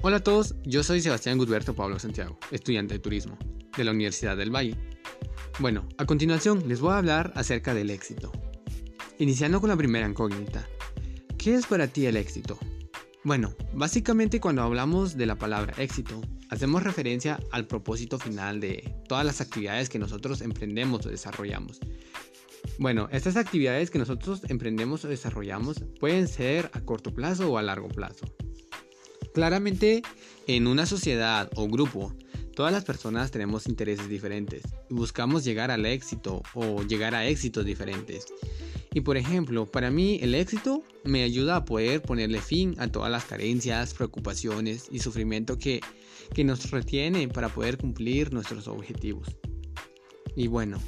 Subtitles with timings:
[0.00, 3.36] Hola a todos, yo soy Sebastián Gudberto Pablo Santiago, estudiante de turismo
[3.76, 4.76] de la Universidad del Valle.
[5.58, 8.30] Bueno, a continuación les voy a hablar acerca del éxito.
[9.18, 10.68] Iniciando con la primera incógnita.
[11.36, 12.56] ¿Qué es para ti el éxito?
[13.24, 19.26] Bueno, básicamente cuando hablamos de la palabra éxito, hacemos referencia al propósito final de todas
[19.26, 21.80] las actividades que nosotros emprendemos o desarrollamos.
[22.78, 27.62] Bueno, estas actividades que nosotros emprendemos o desarrollamos pueden ser a corto plazo o a
[27.62, 28.26] largo plazo.
[29.34, 30.02] Claramente,
[30.46, 32.14] en una sociedad o grupo,
[32.54, 37.64] todas las personas tenemos intereses diferentes y buscamos llegar al éxito o llegar a éxitos
[37.64, 38.26] diferentes.
[38.92, 43.10] Y por ejemplo, para mí el éxito me ayuda a poder ponerle fin a todas
[43.10, 45.80] las carencias, preocupaciones y sufrimiento que,
[46.44, 49.28] nos retiene para poder cumplir nuestros objetivos.
[50.36, 50.78] Y bueno,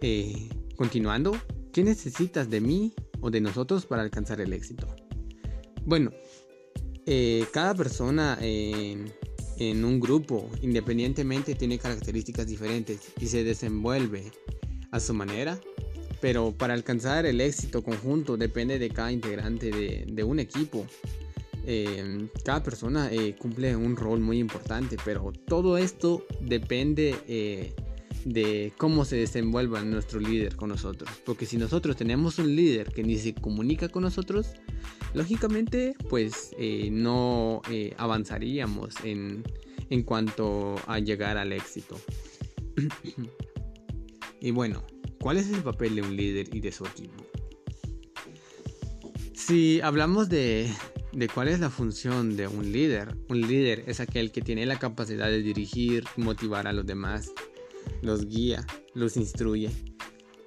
[0.00, 1.36] eh, continuando,
[1.72, 4.86] ¿qué necesitas de mí o de nosotros para alcanzar el éxito?
[5.84, 6.12] Bueno,
[7.06, 9.12] eh, cada persona en,
[9.84, 14.30] un grupo, independientemente, tiene características diferentes y se desenvuelve
[14.90, 15.58] a su manera.
[16.20, 19.70] Pero para alcanzar el éxito conjunto depende de cada integrante
[20.06, 20.86] de, un equipo.
[21.64, 27.74] Eh, cada persona eh, cumple un rol muy importante, pero todo esto depende
[28.24, 31.10] de cómo se desenvuelva nuestro líder con nosotros.
[31.24, 34.48] Porque si nosotros tenemos un líder que ni se comunica con nosotros,
[35.14, 39.42] lógicamente pues eh, no eh, avanzaríamos en,
[39.90, 42.00] en cuanto a llegar al éxito.
[44.40, 44.82] y bueno,
[45.20, 47.24] ¿cuál es el papel de un líder y de su equipo?
[49.34, 50.72] Si hablamos de,
[51.12, 54.78] de cuál es la función de un líder, un líder es aquel que tiene la
[54.78, 57.32] capacidad de dirigir motivar a los demás
[58.02, 59.70] los guía, los instruye,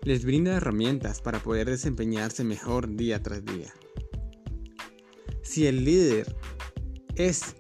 [0.04, 3.74] les brinda herramientas para poder desempeñarse mejor día tras día.
[5.42, 6.36] Si el líder
[7.16, 7.56] es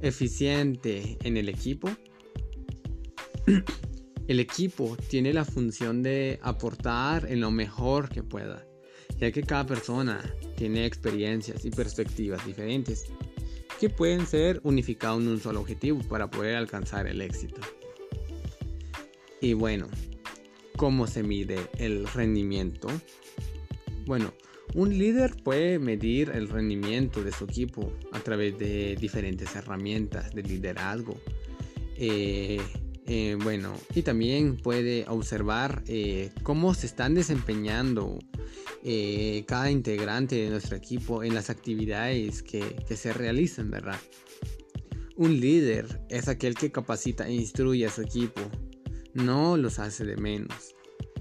[0.00, 1.90] eficiente en el equipo,
[4.26, 8.66] el equipo tiene la función de aportar en lo mejor que pueda,
[9.18, 10.20] ya que cada persona
[10.56, 13.06] tiene experiencias y perspectivas diferentes
[13.78, 17.60] que pueden ser unificados en un solo objetivo para poder alcanzar el éxito.
[19.40, 19.86] Y bueno,
[20.76, 22.88] ¿cómo se mide el rendimiento?
[24.06, 24.32] Bueno,
[24.74, 30.42] un líder puede medir el rendimiento de su equipo a través de diferentes herramientas de
[30.42, 31.16] liderazgo.
[31.96, 32.60] Eh,
[33.06, 38.18] eh, bueno, y también puede observar eh, cómo se están desempeñando
[39.46, 43.98] cada integrante de nuestro equipo en las actividades que, que se realizan, ¿verdad?
[45.16, 48.42] Un líder es aquel que capacita e instruye a su equipo
[49.16, 50.74] no los hace de menos.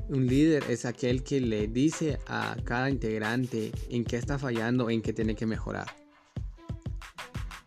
[0.07, 5.01] Un líder es aquel que le dice a cada integrante en qué está fallando, en
[5.01, 5.87] qué tiene que mejorar.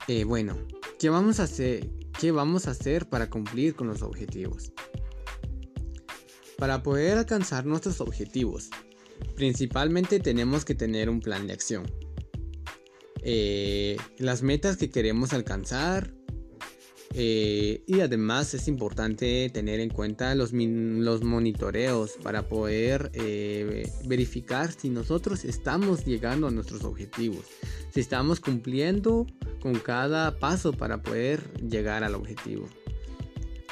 [0.07, 0.57] Eh, bueno,
[0.99, 1.91] ¿qué vamos a hacer?
[2.19, 4.73] ¿Qué vamos a hacer para cumplir con los objetivos?
[6.57, 8.71] Para poder alcanzar nuestros objetivos,
[9.35, 11.91] principalmente tenemos que tener un plan de acción.
[13.23, 16.13] Eh, las metas que queremos alcanzar,
[17.15, 24.73] eh, y además es importante tener en cuenta los, los monitoreos para poder eh, verificar
[24.73, 27.47] si nosotros estamos llegando a nuestros objetivos,
[27.91, 29.27] si estamos cumpliendo
[29.63, 32.69] con cada paso para poder llegar al objetivo.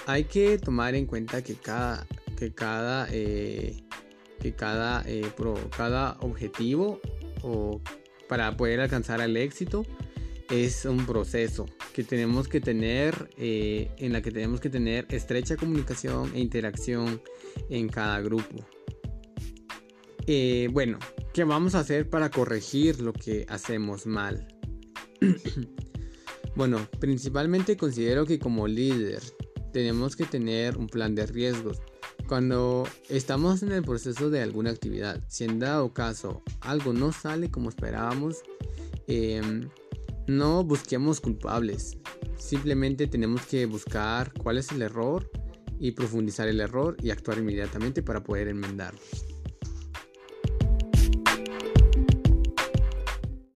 [0.06, 2.06] Hay que tomar en cuenta que cada,
[2.38, 3.84] que cada, eh,
[4.40, 5.04] que cada,
[5.76, 7.00] cada objetivo
[7.42, 7.82] o
[8.28, 9.84] para poder alcanzar el éxito
[10.48, 15.56] es un proceso que tenemos que tener, eh, en la que tenemos que tener estrecha
[15.56, 17.22] comunicación e interacción
[17.70, 18.66] en cada grupo.
[20.26, 20.98] Eh, bueno,
[21.32, 24.46] ¿qué vamos a hacer para corregir lo que hacemos mal?
[26.54, 29.22] bueno, principalmente considero que como líder
[29.72, 31.80] tenemos que tener un plan de riesgos.
[32.28, 37.50] Cuando estamos en el proceso de alguna actividad, si en dado caso algo no sale
[37.50, 38.42] como esperábamos,
[39.06, 39.70] em,
[40.26, 41.96] no busquemos culpables,
[42.36, 45.30] simplemente tenemos que buscar cuál es el error
[45.78, 49.00] y profundizar el error y actuar inmediatamente para poder enmendarlo.